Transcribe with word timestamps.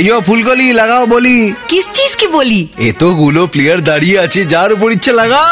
यो 0.00 0.16
ফুলকলি 0.26 0.66
লাগাও 0.72 1.04
বলি 1.06 1.36
kiss 1.70 1.86
cheese 1.96 2.12
কি 2.20 2.26
বলি 2.32 2.60
এতগুলো 2.88 3.40
প্লেয়ার 3.46 3.80
দাঁড়িয়ে 3.88 4.16
আছে 4.24 4.40
যার 4.52 4.70
উপর 4.76 4.88
ইচ্ছে 4.96 5.12
লাগা 5.20 5.42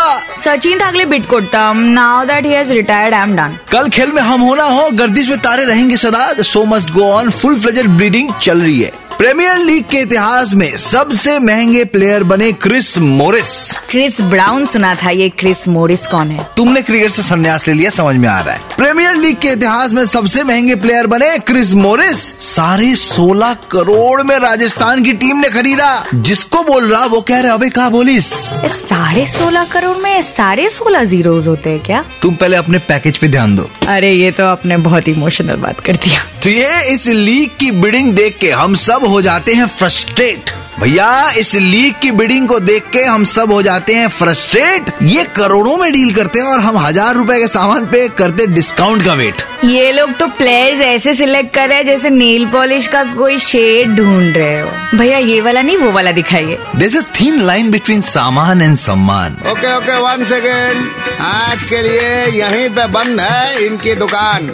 सचिन 0.44 0.76
থাকলে 0.84 1.04
বিট 1.12 1.24
করতাম 1.28 1.72
now 1.98 2.18
that 2.28 2.42
he 2.48 2.52
has 2.58 2.68
retired 2.72 3.12
I 3.14 3.22
am 3.22 3.32
done 3.38 3.50
कल 3.74 3.86
खेल 3.96 4.10
में 4.12 4.22
हम 4.22 4.40
होना 4.48 4.66
हो 4.76 4.84
गर्दिश 5.00 5.26
में 5.28 5.38
तारे 5.46 5.64
रहेंगे 5.64 5.96
सदा 6.04 6.22
show 6.52 6.60
must 6.72 6.88
go 6.92 7.04
on 7.12 7.26
full 7.38 7.54
fledged 7.62 7.86
breeding 7.98 8.26
चल 8.44 8.58
रही 8.60 8.80
है 8.82 8.92
प्रीमियर 9.17 9.57
लीग 9.57 9.83
के 9.83 9.97
इतिहास 9.97 10.53
में 10.53 10.75
सबसे 10.77 11.37
महँगे 11.39 11.83
प्लेयर 11.85 12.23
बने 12.23 12.51
क्रिस 12.53 12.97
मोरिस। 12.97 13.49
क्रिस 13.89 14.19
ब्राउन 14.21 14.65
सुना 14.65 14.93
था 14.95 15.09
ये 15.09 15.27
क्रिस 15.29 15.67
मोरिस 15.67 16.07
कौन 16.07 16.31
है? 16.31 16.47
तुमने 16.57 16.81
क्रिकेट 16.81 17.11
से 17.11 17.23
संन्यास 17.23 17.67
ले 17.67 17.73
लिया 17.73 17.89
समझ 17.89 18.15
में 18.15 18.27
आ 18.29 18.39
रहा 18.39 18.53
है। 18.53 18.61
प्रीमियर 18.77 19.15
लीग 19.15 19.37
के 19.37 19.47
इतिहास 19.47 19.93
में 19.93 20.03
सबसे 20.05 20.43
महँगे 20.43 20.75
प्लेयर 20.75 21.07
बने 21.07 21.37
क्रिस 21.39 21.73
मोरिस। 21.73 22.23
साढ़े 22.45 22.95
सोलह 22.95 23.53
करोड़ 23.71 24.23
में 24.23 24.37
राजस्थान 24.39 25.03
की 25.03 25.13
टीम 25.13 25.37
ने 25.37 25.49
खरीदा। 25.49 25.91
जिसको 26.15 26.63
बोल 26.63 26.91
रहा 26.91 27.05
वो 27.05 27.21
कह 27.21 27.39
रहे 27.39 27.51
अबे 27.51 27.69
कहा 27.69 27.89
बोलिस? 27.89 28.33
साढ़े 28.73 29.27
सोलह 29.27 29.65
करोड़ 29.65 29.97
में 29.97 30.21
साढ़े 30.23 30.69
सोलह 30.69 31.03
ज़ीरो 31.03 31.39
होते 31.41 31.69
हैं 31.69 31.79
क्या? 31.79 32.03
तुम 32.21 32.35
पहले 32.35 32.57
अपने 32.57 32.79
पैकेज 32.89 33.17
पे 33.17 33.27
ध्यान 33.27 33.55
दो। 33.55 33.69
अरे 33.87 34.11
ये 34.13 34.31
तो 34.31 34.45
आपने 34.45 34.77
बहुत 34.79 35.07
इमोशनल 35.07 35.55
बात 35.55 35.79
कर 35.79 35.95
दिया। 35.95 36.21
तो 36.43 36.49
ये 36.49 36.81
इस 36.93 37.07
लीग 37.07 37.49
की 37.59 37.71
बिडिंग 37.71 38.13
देख 38.13 38.37
के 38.37 38.51
हम 38.51 38.75
सब 38.75 39.01
हो 39.07 39.21
जाते 39.21 39.53
हैं 39.53 39.67
फ्रस्ट्रेट 39.77 40.51
भैया 40.79 41.29
इस 41.37 41.53
लीग 41.55 41.93
की 42.01 42.11
बिडिंग 42.11 42.47
को 42.47 42.59
देख 42.59 42.83
के 42.93 43.03
हम 43.03 43.23
सब 43.31 43.51
हो 43.51 43.61
जाते 43.61 43.95
हैं 43.95 44.07
फ्रस्ट्रेट 44.09 44.89
ये 45.03 45.23
करोड़ों 45.35 45.75
में 45.77 45.91
डील 45.93 46.13
करते 46.13 46.39
हैं 46.39 46.45
और 46.45 46.59
हम 46.59 46.77
हज़ार 46.77 47.15
रुपए 47.15 47.39
के 47.39 47.47
सामान 47.47 47.85
पे 47.85 48.07
करते 48.17 48.47
डिस्काउंट 48.47 49.05
का 49.05 49.13
वेट 49.13 49.43
ये 49.65 49.91
लोग 49.91 50.13
तो 50.19 50.27
प्लेयर्स 50.37 50.81
ऐसे 50.81 51.13
सिलेक्ट 51.13 51.53
कर 51.55 51.67
रहे 51.69 51.77
हैं 51.77 51.85
जैसे 51.85 52.09
नेल 52.09 52.45
पॉलिश 52.51 52.87
का 52.87 53.03
कोई 53.13 53.37
शेड 53.39 53.95
ढूंढ 53.97 54.37
रहे 54.37 54.59
हो। 54.59 54.97
भैया 54.97 55.17
ये 55.19 55.39
वाला 55.41 55.61
नहीं 55.61 55.77
वो 55.77 55.91
वाला 55.91 56.11
दिखाइए। 56.11 56.57
There 56.75 56.97
a 56.97 57.01
thin 57.19 57.39
line 57.41 57.71
between 57.71 58.01
सामान 58.09 58.61
एंड 58.61 58.77
सम्मान। 58.77 59.37
ओके 59.51 59.75
ओके 59.77 59.99
वन 60.01 60.25
सेकेंड 60.25 60.89
आज 61.21 61.63
के 61.63 61.81
लिए 61.81 62.25
यहीं 62.39 62.69
पे 62.69 62.87
बंद 62.93 63.19
है 63.19 63.65
इनकी 63.65 63.95
दुकान। 63.95 64.53